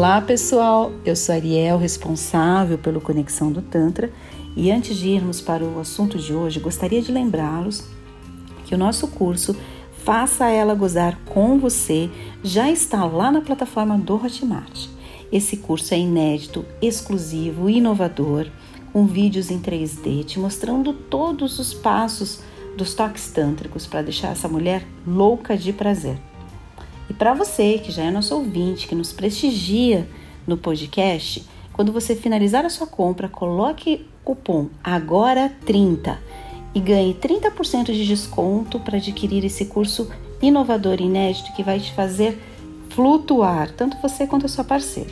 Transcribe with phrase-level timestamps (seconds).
[0.00, 4.10] Olá pessoal, eu sou Ariel, responsável pelo Conexão do Tantra,
[4.56, 7.84] e antes de irmos para o assunto de hoje, gostaria de lembrá-los
[8.64, 9.54] que o nosso curso
[10.02, 12.08] Faça ela gozar com você
[12.42, 14.86] já está lá na plataforma do Hotmart.
[15.30, 18.46] Esse curso é inédito, exclusivo, inovador,
[18.94, 22.40] com vídeos em 3D te mostrando todos os passos
[22.74, 26.29] dos toques tântricos para deixar essa mulher louca de prazer.
[27.10, 30.08] E para você que já é nosso ouvinte, que nos prestigia
[30.46, 36.16] no podcast, quando você finalizar a sua compra, coloque cupom AGORA30
[36.72, 40.08] e ganhe 30% de desconto para adquirir esse curso
[40.40, 42.40] inovador e inédito que vai te fazer
[42.90, 45.10] flutuar, tanto você quanto a sua parceira.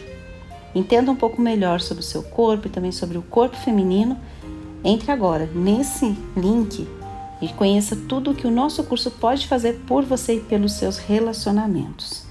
[0.76, 4.16] Entenda um pouco melhor sobre o seu corpo e também sobre o corpo feminino.
[4.84, 6.86] Entre agora nesse link
[7.40, 10.98] e conheça tudo o que o nosso curso pode fazer por você e pelos seus
[10.98, 12.24] relacionamentos.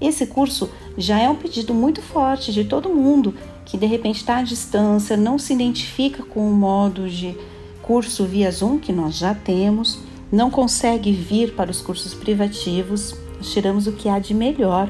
[0.00, 4.38] Esse curso já é um pedido muito forte de todo mundo que de repente está
[4.38, 7.36] à distância, não se identifica com o modo de
[7.82, 9.98] curso via Zoom que nós já temos,
[10.30, 13.14] não consegue vir para os cursos privativos.
[13.40, 14.88] Tiramos o que há de melhor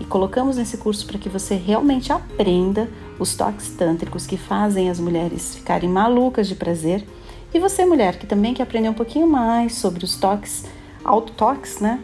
[0.00, 5.00] e colocamos nesse curso para que você realmente aprenda os toques tântricos que fazem as
[5.00, 7.04] mulheres ficarem malucas de prazer
[7.52, 10.64] e você, mulher, que também quer aprender um pouquinho mais sobre os toques,
[11.02, 12.00] auto-toques, né?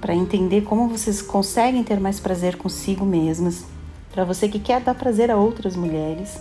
[0.00, 3.64] Para entender como vocês conseguem ter mais prazer consigo mesmas.
[4.12, 6.38] Para você que quer dar prazer a outras mulheres,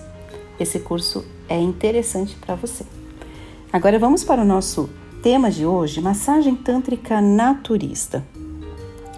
[0.60, 2.86] esse curso é interessante para você.
[3.72, 4.88] Agora vamos para o nosso
[5.24, 8.24] tema de hoje, massagem tântrica naturista.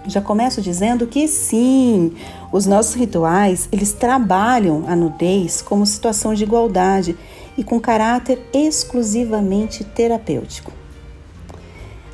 [0.06, 2.16] Já começo dizendo que sim,
[2.52, 7.16] os nossos rituais, eles trabalham a nudez como situação de igualdade
[7.56, 10.72] e com caráter exclusivamente terapêutico.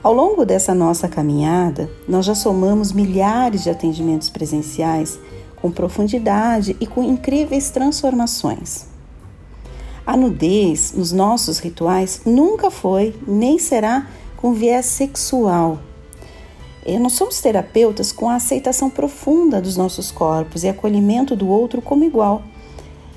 [0.03, 5.19] Ao longo dessa nossa caminhada, nós já somamos milhares de atendimentos presenciais
[5.57, 8.86] com profundidade e com incríveis transformações.
[10.05, 15.79] A nudez nos nossos rituais nunca foi nem será com viés sexual.
[16.85, 21.81] E nós somos terapeutas com a aceitação profunda dos nossos corpos e acolhimento do outro
[21.81, 22.42] como igual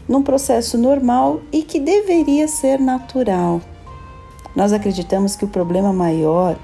[0.08, 3.62] num processo normal e que deveria ser natural.
[4.56, 6.56] Nós acreditamos que o problema maior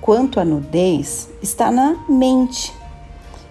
[0.00, 2.72] quanto à nudez está na mente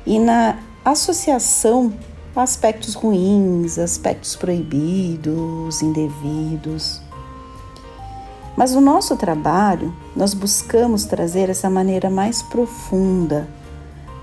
[0.05, 1.93] e na associação
[2.35, 7.01] a aspectos ruins, aspectos proibidos, indevidos.
[8.55, 13.47] Mas no nosso trabalho, nós buscamos trazer essa maneira mais profunda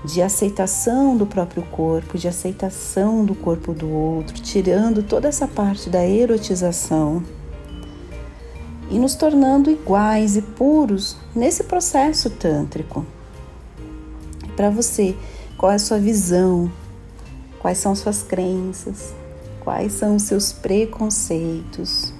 [0.07, 5.89] de aceitação do próprio corpo, de aceitação do corpo do outro, tirando toda essa parte
[5.89, 7.21] da erotização
[8.89, 13.05] e nos tornando iguais e puros nesse processo tântrico.
[14.55, 15.13] Para você,
[15.57, 16.71] qual é a sua visão?
[17.59, 19.13] Quais são suas crenças?
[19.59, 22.13] Quais são os seus preconceitos?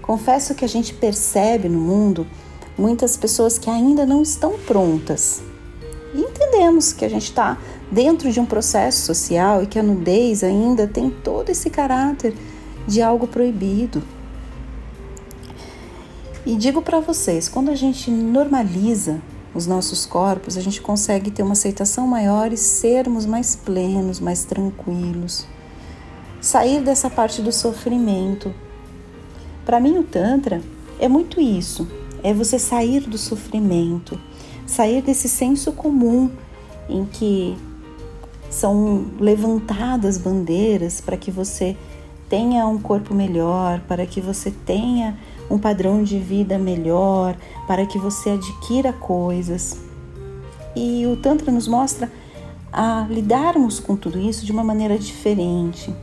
[0.00, 2.24] Confesso que a gente percebe no mundo
[2.78, 5.42] muitas pessoas que ainda não estão prontas
[6.56, 7.58] entendemos que a gente está
[7.90, 12.34] dentro de um processo social e que a nudez ainda tem todo esse caráter
[12.86, 14.02] de algo proibido.
[16.46, 19.20] E digo para vocês, quando a gente normaliza
[19.52, 24.44] os nossos corpos, a gente consegue ter uma aceitação maior e sermos mais plenos, mais
[24.44, 25.46] tranquilos.
[26.40, 28.54] Sair dessa parte do sofrimento.
[29.64, 30.62] Para mim, o Tantra
[30.98, 31.88] é muito isso:
[32.22, 34.18] é você sair do sofrimento
[34.66, 36.30] sair desse senso comum
[36.88, 37.56] em que
[38.50, 41.76] são levantadas bandeiras para que você
[42.28, 45.16] tenha um corpo melhor, para que você tenha
[45.50, 47.36] um padrão de vida melhor,
[47.66, 49.78] para que você adquira coisas.
[50.74, 52.10] E o Tantra nos mostra
[52.72, 55.94] a lidarmos com tudo isso de uma maneira diferente,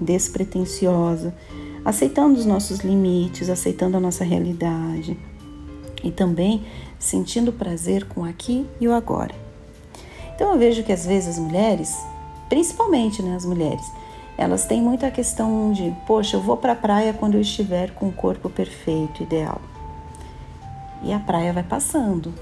[0.00, 1.34] despretensiosa,
[1.84, 5.16] aceitando os nossos limites, aceitando a nossa realidade
[6.02, 6.64] e também
[6.98, 9.45] sentindo prazer com aqui e o agora.
[10.36, 11.96] Então eu vejo que às vezes as mulheres,
[12.46, 13.90] principalmente né, as mulheres,
[14.36, 18.08] elas têm muita questão de, poxa, eu vou para a praia quando eu estiver com
[18.08, 19.60] o corpo perfeito, ideal.
[21.02, 22.34] E a praia vai passando.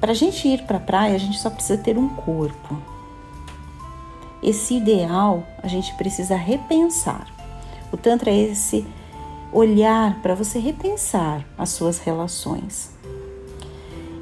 [0.00, 2.76] Para a gente ir para a praia, a gente só precisa ter um corpo.
[4.42, 7.26] Esse ideal a gente precisa repensar.
[7.92, 8.84] O Tantra é esse
[9.52, 12.90] olhar para você repensar as suas relações.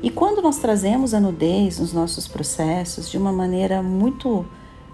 [0.03, 4.47] E quando nós trazemos a nudez nos nossos processos de uma maneira muito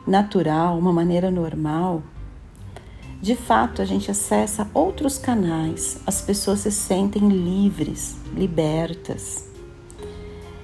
[0.07, 2.03] natural, uma maneira normal,
[3.21, 9.49] de fato a gente acessa outros canais, as pessoas se sentem livres, libertas.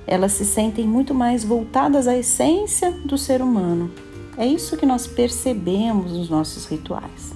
[0.06, 3.90] Elas se sentem muito mais voltadas à essência do ser humano,
[4.36, 7.34] É isso que nós percebemos nos nossos rituais.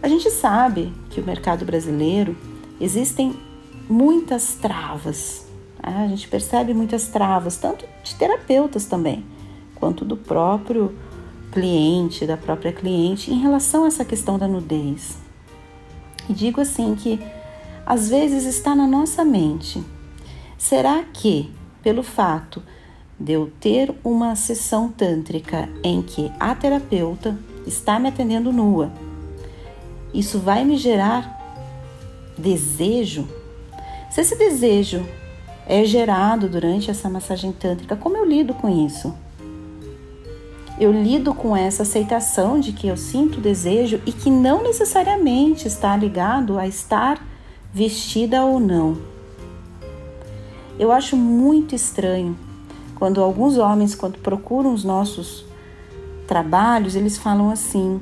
[0.00, 2.36] A gente sabe que o mercado brasileiro
[2.80, 3.34] existem
[3.88, 5.43] muitas travas.
[5.84, 6.04] Né?
[6.04, 9.24] A gente percebe muitas travas, tanto de terapeutas também,
[9.74, 10.96] quanto do próprio
[11.52, 15.18] cliente, da própria cliente, em relação a essa questão da nudez.
[16.28, 17.20] E digo assim que
[17.86, 19.82] às vezes está na nossa mente.
[20.56, 21.52] Será que,
[21.82, 22.62] pelo fato
[23.20, 28.90] de eu ter uma sessão tântrica em que a terapeuta está me atendendo nua,
[30.12, 31.40] isso vai me gerar
[32.38, 33.28] desejo?
[34.10, 35.04] Se esse desejo
[35.66, 39.14] é gerado durante essa massagem tântrica, como eu lido com isso?
[40.78, 45.96] Eu lido com essa aceitação de que eu sinto desejo e que não necessariamente está
[45.96, 47.24] ligado a estar
[47.72, 48.98] vestida ou não.
[50.78, 52.36] Eu acho muito estranho
[52.96, 55.44] quando alguns homens, quando procuram os nossos
[56.26, 58.00] trabalhos, eles falam assim: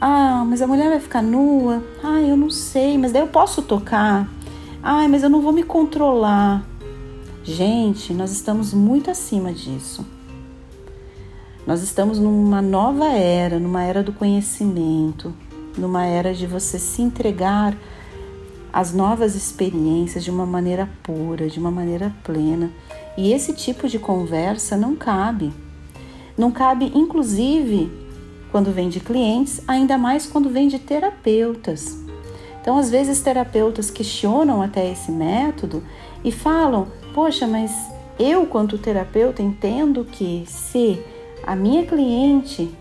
[0.00, 1.82] Ah, mas a mulher vai ficar nua?
[2.02, 4.26] Ah, eu não sei, mas daí eu posso tocar?
[4.82, 6.64] Ah, mas eu não vou me controlar.
[7.48, 10.04] Gente, nós estamos muito acima disso.
[11.66, 15.32] Nós estamos numa nova era, numa era do conhecimento,
[15.74, 17.74] numa era de você se entregar
[18.70, 22.70] às novas experiências de uma maneira pura, de uma maneira plena.
[23.16, 25.50] E esse tipo de conversa não cabe.
[26.36, 27.90] Não cabe, inclusive,
[28.52, 31.96] quando vem de clientes, ainda mais quando vem de terapeutas.
[32.60, 35.82] Então, às vezes, terapeutas questionam até esse método
[36.22, 37.72] e falam: Poxa, mas
[38.16, 41.02] eu, quanto terapeuta, entendo que se
[41.44, 42.72] a minha cliente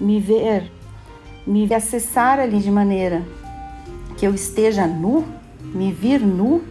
[0.00, 0.70] me ver,
[1.44, 3.26] me acessar ali de maneira
[4.16, 5.26] que eu esteja nu,
[5.60, 6.62] me vir nu,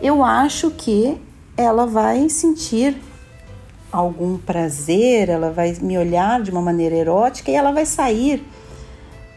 [0.00, 1.20] eu acho que
[1.54, 2.96] ela vai sentir
[3.92, 8.42] algum prazer, ela vai me olhar de uma maneira erótica e ela vai sair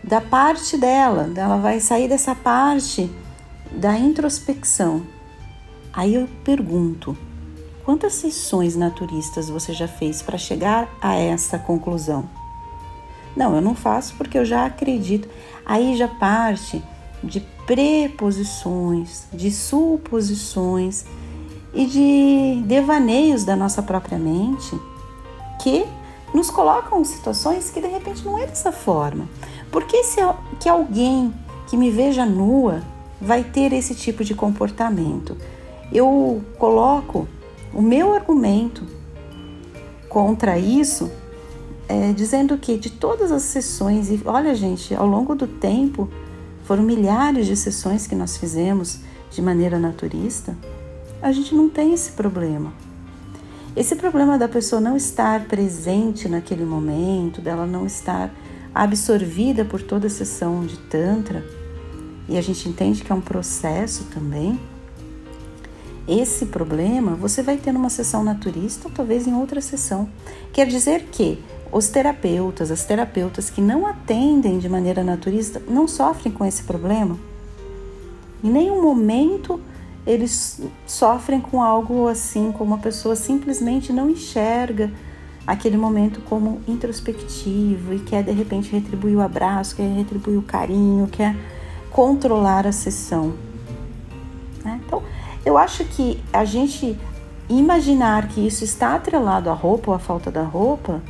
[0.02, 3.12] da parte dela, ela vai sair dessa parte
[3.70, 5.19] da introspecção.
[5.94, 7.18] Aí eu pergunto:
[7.90, 12.30] Quantas sessões naturistas você já fez para chegar a essa conclusão?
[13.36, 15.28] Não, eu não faço porque eu já acredito.
[15.66, 16.84] Aí já parte
[17.24, 21.04] de preposições, de suposições
[21.74, 24.80] e de devaneios da nossa própria mente
[25.60, 25.84] que
[26.32, 29.28] nos colocam situações que de repente não é dessa forma.
[29.72, 30.20] Por que, se,
[30.60, 31.34] que alguém
[31.68, 32.84] que me veja nua
[33.20, 35.36] vai ter esse tipo de comportamento?
[35.92, 37.28] Eu coloco
[37.74, 38.84] o meu argumento
[40.08, 41.12] contra isso
[41.88, 46.08] é dizendo que de todas as sessões, e olha, gente, ao longo do tempo,
[46.64, 49.00] foram milhares de sessões que nós fizemos
[49.32, 50.56] de maneira naturista,
[51.20, 52.72] a gente não tem esse problema.
[53.76, 58.32] Esse problema da pessoa não estar presente naquele momento, dela não estar
[58.74, 61.44] absorvida por toda a sessão de Tantra,
[62.28, 64.60] e a gente entende que é um processo também
[66.10, 70.10] esse problema você vai ter numa sessão naturista ou talvez em outra sessão.
[70.52, 71.40] Quer dizer que
[71.72, 77.18] os terapeutas, as terapeutas que não atendem de maneira naturista, não sofrem com esse problema.
[78.44, 79.62] Em nenhum momento
[80.08, 84.92] eles sofrem com algo assim, como a pessoa simplesmente não enxerga
[85.46, 91.08] aquele momento como introspectivo e quer de repente retribuir o abraço, quer retribuir o carinho,
[91.08, 91.36] quer
[91.92, 93.34] controlar a sessão.
[95.46, 96.98] Eu acho que a gente
[97.50, 101.02] imaginar que isso está atrelado à roupa ou à falta da roupa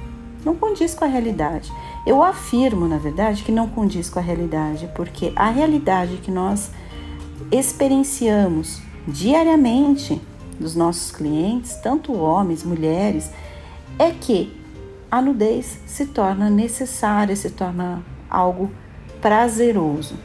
[0.45, 1.71] não condiz com a realidade.
[2.05, 6.71] Eu afirmo, na verdade, que não condiz com a realidade, porque a realidade que nós
[7.51, 10.21] experienciamos diariamente
[10.59, 13.31] dos nossos clientes, tanto homens, mulheres,
[13.97, 14.57] é que
[15.11, 18.69] a nudez se torna necessária, se torna algo
[19.21, 20.15] prazeroso.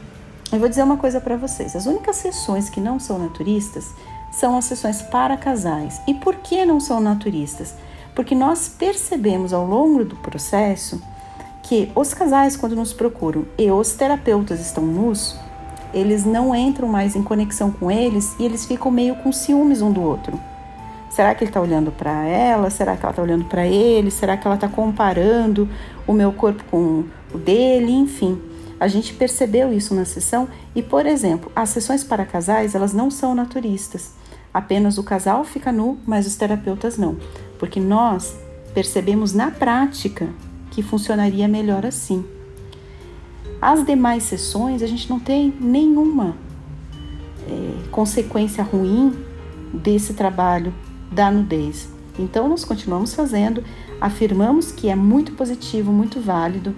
[0.51, 3.93] Eu vou dizer uma coisa para vocês: as únicas sessões que não são naturistas
[4.31, 6.01] são as sessões para casais.
[6.07, 7.73] E por que não são naturistas?
[8.13, 11.01] Porque nós percebemos ao longo do processo
[11.63, 15.35] que os casais, quando nos procuram e os terapeutas estão nus,
[15.93, 19.91] eles não entram mais em conexão com eles e eles ficam meio com ciúmes um
[19.91, 20.39] do outro.
[21.09, 22.69] Será que ele está olhando para ela?
[22.69, 24.11] Será que ela está olhando para ele?
[24.11, 25.67] Será que ela está comparando
[26.05, 27.93] o meu corpo com o dele?
[27.93, 28.39] Enfim.
[28.79, 33.09] A gente percebeu isso na sessão e, por exemplo, as sessões para casais, elas não
[33.09, 34.11] são naturistas.
[34.53, 37.17] Apenas o casal fica nu, mas os terapeutas não,
[37.59, 38.35] porque nós
[38.73, 40.29] percebemos na prática
[40.71, 42.25] que funcionaria melhor assim.
[43.61, 46.35] As demais sessões a gente não tem nenhuma
[47.47, 49.13] é, consequência ruim
[49.73, 50.73] desse trabalho
[51.11, 51.89] da nudez.
[52.17, 53.63] Então nós continuamos fazendo,
[53.99, 56.75] afirmamos que é muito positivo, muito válido.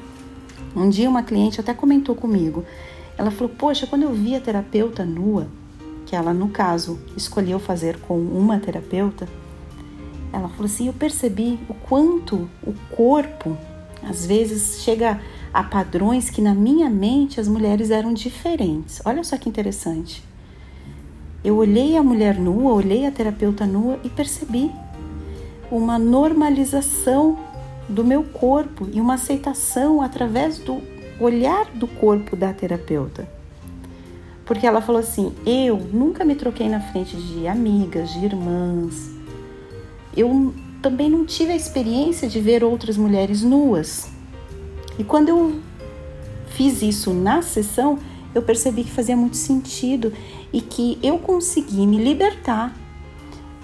[0.78, 2.64] Um dia uma cliente até comentou comigo.
[3.18, 5.48] Ela falou: "Poxa, quando eu vi a terapeuta nua,
[6.06, 9.28] que ela no caso escolheu fazer com uma terapeuta,
[10.32, 13.58] ela falou assim: "Eu percebi o quanto o corpo
[14.04, 15.20] às vezes chega
[15.52, 19.02] a padrões que na minha mente as mulheres eram diferentes.
[19.04, 20.24] Olha só que interessante.
[21.44, 24.72] Eu olhei a mulher nua, olhei a terapeuta nua e percebi
[25.72, 27.38] uma normalização
[27.88, 30.82] do meu corpo e uma aceitação através do
[31.20, 33.28] olhar do corpo da terapeuta.
[34.46, 39.12] Porque ela falou assim: eu nunca me troquei na frente de amigas, de irmãs.
[40.16, 44.10] Eu também não tive a experiência de ver outras mulheres nuas.
[44.98, 45.60] E quando eu
[46.50, 48.00] fiz isso na sessão,
[48.34, 50.14] eu percebi que fazia muito sentido
[50.52, 52.76] e que eu consegui me libertar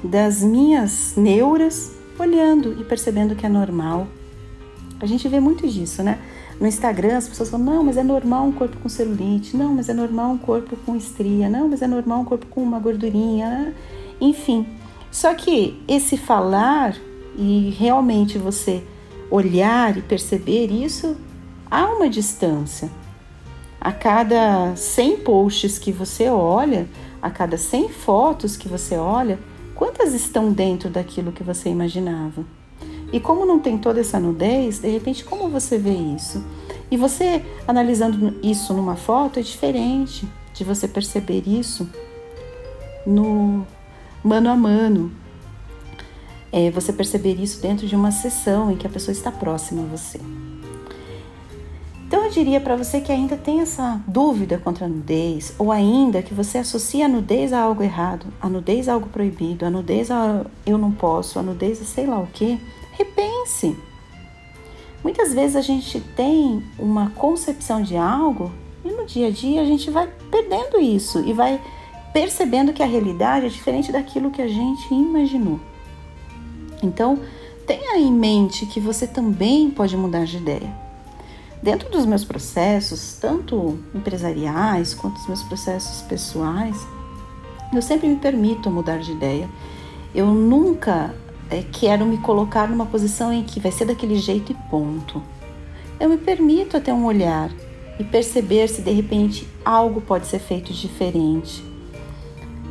[0.03, 4.07] das minhas neuras olhando e percebendo que é normal.
[4.99, 6.19] A gente vê muito disso, né?
[6.59, 9.89] No Instagram as pessoas falam: não, mas é normal um corpo com celulite, não, mas
[9.89, 13.73] é normal um corpo com estria, não, mas é normal um corpo com uma gordurinha,
[14.21, 14.65] enfim.
[15.11, 16.95] Só que esse falar
[17.35, 18.83] e realmente você
[19.29, 21.17] olhar e perceber isso,
[21.69, 22.89] há uma distância.
[23.81, 26.87] A cada 100 posts que você olha,
[27.21, 29.39] a cada 100 fotos que você olha,
[29.83, 32.45] quantas estão dentro daquilo que você imaginava?
[33.11, 36.41] E como não tem toda essa nudez, de repente, como você vê isso?
[36.89, 41.89] E você analisando isso numa foto é diferente de você perceber isso
[43.05, 43.67] no
[44.23, 45.11] mano a mano,
[46.49, 49.85] é você perceber isso dentro de uma sessão em que a pessoa está próxima a
[49.85, 50.17] você.
[52.13, 56.21] Então eu diria para você que ainda tem essa dúvida contra a nudez, ou ainda
[56.21, 60.11] que você associa a nudez a algo errado, a nudez a algo proibido, a nudez
[60.11, 63.75] a eu não posso, a nudez a sei lá o que, repense.
[65.03, 68.51] Muitas vezes a gente tem uma concepção de algo
[68.85, 71.59] e no dia a dia a gente vai perdendo isso e vai
[72.13, 75.59] percebendo que a realidade é diferente daquilo que a gente imaginou.
[76.83, 77.17] Então,
[77.65, 80.82] tenha em mente que você também pode mudar de ideia.
[81.63, 86.75] Dentro dos meus processos, tanto empresariais quanto os meus processos pessoais,
[87.73, 89.49] eu sempre me permito mudar de ideia.
[90.13, 91.15] Eu nunca
[91.49, 95.23] é, quero me colocar numa posição em que vai ser daquele jeito e ponto.
[96.01, 97.49] Eu me permito até um olhar
[97.97, 101.63] e perceber se de repente algo pode ser feito diferente.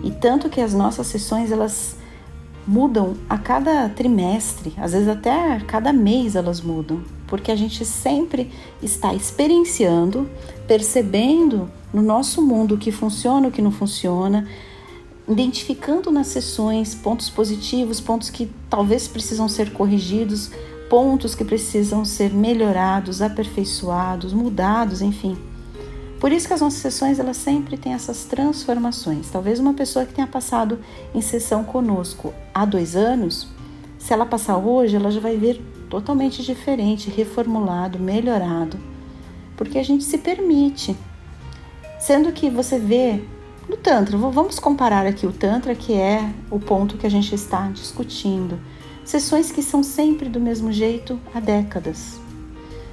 [0.05, 1.97] E tanto que as nossas sessões elas
[2.67, 7.85] mudam a cada trimestre, às vezes até a cada mês elas mudam, porque a gente
[7.85, 8.51] sempre
[8.83, 10.29] está experienciando,
[10.67, 14.47] percebendo no nosso mundo o que funciona, o que não funciona,
[15.29, 20.51] identificando nas sessões pontos positivos, pontos que talvez precisam ser corrigidos,
[20.89, 25.37] pontos que precisam ser melhorados, aperfeiçoados, mudados, enfim.
[26.23, 29.29] Por isso que as nossas sessões elas sempre têm essas transformações.
[29.29, 30.79] Talvez uma pessoa que tenha passado
[31.13, 33.49] em sessão conosco há dois anos,
[33.99, 35.61] se ela passar hoje, ela já vai ver
[35.91, 38.79] totalmente diferente, reformulado, melhorado,
[39.57, 40.97] porque a gente se permite.
[41.99, 43.21] Sendo que você vê
[43.69, 47.67] no Tantra, vamos comparar aqui o Tantra, que é o ponto que a gente está
[47.67, 48.61] discutindo.
[49.05, 52.22] Sessões que são sempre do mesmo jeito há décadas.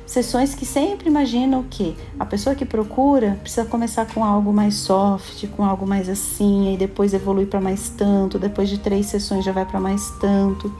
[0.09, 5.45] Sessões que sempre imaginam que a pessoa que procura precisa começar com algo mais soft,
[5.49, 9.51] com algo mais assim, e depois evolui para mais tanto, depois de três sessões já
[9.51, 10.75] vai para mais tanto.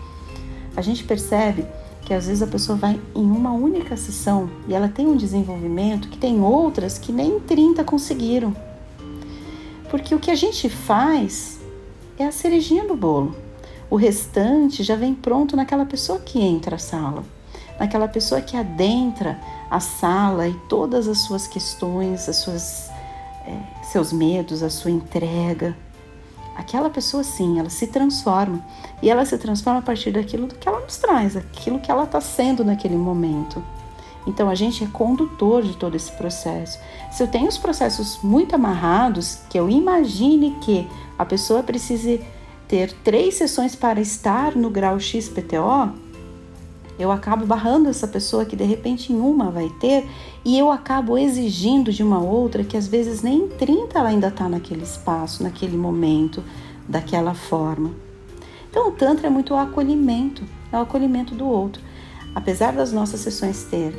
[0.76, 1.64] A gente percebe
[2.02, 6.08] que às vezes a pessoa vai em uma única sessão e ela tem um desenvolvimento
[6.08, 8.56] que tem outras que nem 30 conseguiram.
[9.92, 11.60] Porque o que a gente faz
[12.18, 13.36] é a cerejinha do bolo.
[13.92, 17.24] O restante já vem pronto naquela pessoa que entra a sala
[17.80, 22.90] naquela pessoa que adentra a sala e todas as suas questões, as suas,
[23.46, 25.76] é, seus medos, a sua entrega.
[26.56, 28.62] Aquela pessoa, sim, ela se transforma.
[29.02, 32.20] E ela se transforma a partir daquilo que ela nos traz, aquilo que ela está
[32.20, 33.64] sendo naquele momento.
[34.28, 36.78] Então a gente é condutor de todo esse processo.
[37.10, 42.22] Se eu tenho os processos muito amarrados, que eu imagine que a pessoa precise
[42.68, 46.09] ter três sessões para estar no grau XPTO,
[47.00, 50.06] eu acabo barrando essa pessoa que de repente uma vai ter
[50.44, 54.28] e eu acabo exigindo de uma outra que às vezes nem em 30 ela ainda
[54.28, 56.44] está naquele espaço, naquele momento,
[56.88, 57.92] daquela forma.
[58.70, 61.82] Então o Tantra é muito o acolhimento, é o acolhimento do outro.
[62.36, 63.96] Apesar das nossas sessões ter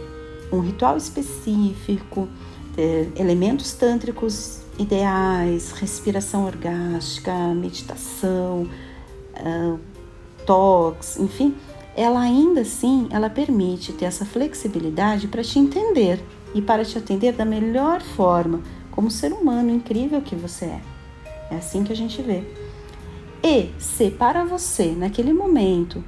[0.53, 2.29] um ritual específico,
[2.77, 8.69] ter elementos tântricos ideais, respiração orgástica, meditação,
[9.37, 9.79] uh,
[10.47, 11.55] toques, enfim,
[11.97, 16.23] ela ainda assim, ela permite ter essa flexibilidade para te entender
[16.55, 20.81] e para te atender da melhor forma, como ser humano incrível que você é.
[21.51, 22.45] É assim que a gente vê.
[23.43, 26.05] E se para você, naquele momento,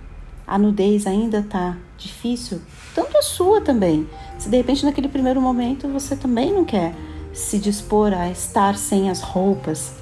[0.46, 2.60] a nudez ainda está difícil,
[2.94, 4.06] tanto a sua também.
[4.38, 6.94] Se de repente naquele primeiro momento você também não quer
[7.32, 9.94] se dispor a estar sem as roupas,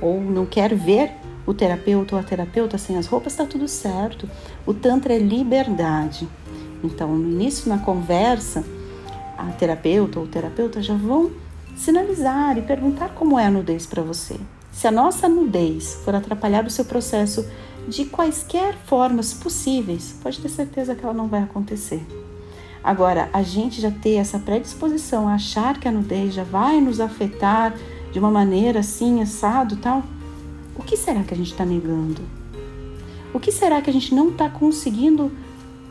[0.00, 1.12] ou não quer ver
[1.46, 4.28] o terapeuta ou a terapeuta sem as roupas, está tudo certo.
[4.66, 6.28] O Tantra é liberdade.
[6.82, 8.64] Então, no início, na conversa,
[9.36, 11.30] a terapeuta ou o terapeuta já vão
[11.76, 14.38] sinalizar e perguntar como é a nudez para você.
[14.70, 17.46] Se a nossa nudez for atrapalhar o seu processo
[17.88, 22.04] de quaisquer formas possíveis, pode ter certeza que ela não vai acontecer.
[22.82, 27.00] Agora, a gente já ter essa predisposição a achar que a nudez já vai nos
[27.00, 27.74] afetar
[28.10, 30.02] de uma maneira assim, assado tal,
[30.74, 32.22] o que será que a gente está negando?
[33.34, 35.30] O que será que a gente não está conseguindo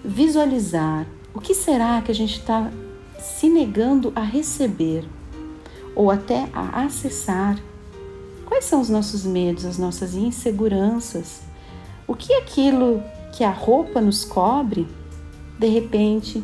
[0.04, 1.06] visualizar?
[1.34, 2.72] O que será que a gente está
[3.20, 5.06] se negando a receber
[5.96, 7.60] ou até a acessar?
[8.46, 11.42] Quais são os nossos medos, as nossas inseguranças?
[12.08, 14.88] O que é aquilo que a roupa nos cobre,
[15.58, 16.44] de repente,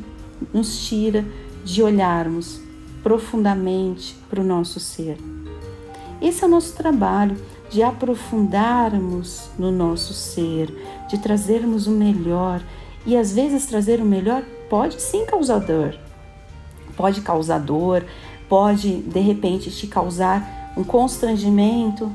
[0.53, 1.25] nos tira
[1.65, 2.61] de olharmos
[3.03, 5.17] profundamente para o nosso ser?
[6.21, 7.35] Esse é o nosso trabalho
[7.69, 10.73] de aprofundarmos no nosso ser,
[11.09, 12.61] de trazermos o melhor.
[13.05, 15.97] E às vezes trazer o melhor pode sim causar dor.
[16.95, 18.05] Pode causar dor,
[18.49, 22.11] pode de repente te causar um constrangimento,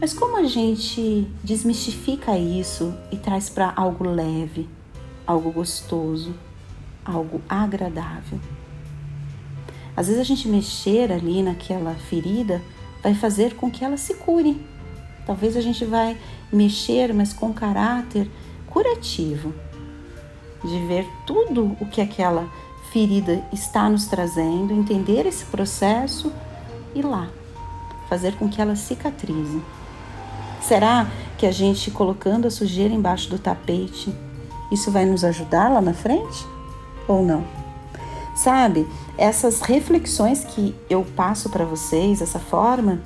[0.00, 4.68] mas como a gente desmistifica isso e traz para algo leve,
[5.26, 6.34] algo gostoso,
[7.04, 8.40] algo agradável?
[9.96, 12.60] Às vezes a gente mexer ali naquela ferida
[13.02, 14.60] vai fazer com que ela se cure.
[15.26, 16.16] Talvez a gente vai
[16.52, 18.30] mexer, mas com caráter
[18.68, 19.54] curativo,
[20.64, 22.48] de ver tudo o que aquela
[22.92, 26.32] ferida está nos trazendo, entender esse processo
[26.94, 27.28] e lá
[28.12, 29.62] fazer com que ela cicatrize.
[30.60, 31.06] Será
[31.38, 34.14] que a gente colocando a sujeira embaixo do tapete,
[34.70, 36.46] isso vai nos ajudar lá na frente
[37.08, 37.42] ou não?
[38.36, 43.00] Sabe, essas reflexões que eu passo para vocês, essa forma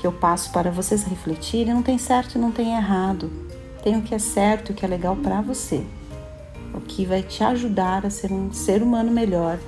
[0.00, 3.30] que eu passo para vocês refletirem, não tem certo e não tem errado.
[3.84, 5.84] Tem o que é certo e o que é legal para você.
[6.72, 9.58] O que vai te ajudar a ser um ser humano melhor,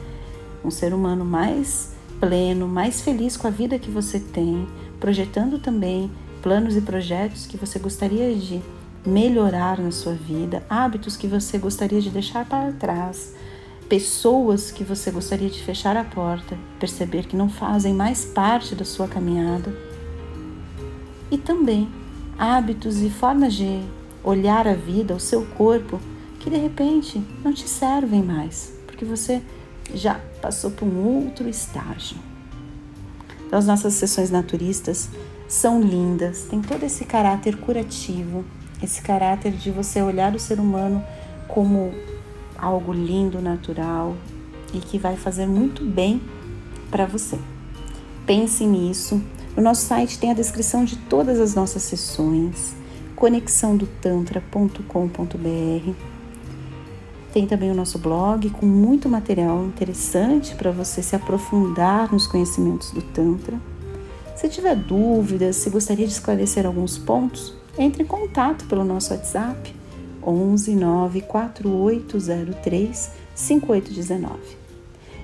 [0.65, 4.67] um ser humano mais pleno, mais feliz com a vida que você tem,
[4.99, 8.63] projetando também planos e projetos que você gostaria de
[9.05, 13.35] melhorar na sua vida, hábitos que você gostaria de deixar para trás,
[13.87, 18.85] pessoas que você gostaria de fechar a porta, perceber que não fazem mais parte da
[18.85, 19.92] sua caminhada.
[21.33, 21.89] E também
[22.39, 23.81] hábitos e formas de
[24.23, 25.99] olhar a vida, o seu corpo,
[26.39, 29.41] que de repente não te servem mais, porque você
[29.95, 32.19] já passou por um outro estágio.
[33.47, 35.09] Então, as nossas sessões naturistas
[35.49, 38.45] são lindas, tem todo esse caráter curativo,
[38.83, 41.03] esse caráter de você olhar o ser humano
[41.49, 41.95] como
[42.59, 44.15] algo lindo, natural
[44.75, 46.21] e que vai fazer muito bem
[46.91, 47.39] para você.
[48.27, 49.23] Pense nisso.
[49.57, 52.75] No nosso site tem a descrição de todas as nossas sessões,
[53.15, 55.93] conexãodotantra.com.br.
[57.33, 62.93] Tem também o nosso blog com muito material interessante para você se aprofundar nos conhecimentos
[62.93, 63.61] do Tantra.
[64.35, 69.75] Se tiver dúvidas, se gostaria de esclarecer alguns pontos, entre em contato pelo nosso WhatsApp
[70.23, 74.39] 11 94803 5819.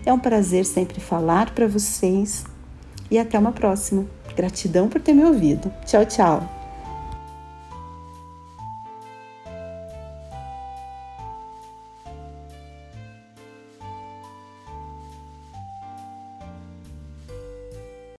[0.05, 2.45] É um prazer sempre falar para vocês
[3.11, 4.05] e até uma próxima.
[4.38, 5.72] Gratidão por ter me ouvido.
[5.85, 6.58] Tchau, tchau.